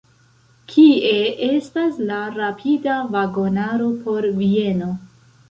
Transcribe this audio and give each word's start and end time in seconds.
Kie 0.71 1.11
estas 1.47 1.99
la 2.13 2.23
rapida 2.39 2.97
vagonaro 3.13 3.93
por 4.07 4.29
Vieno? 4.41 4.91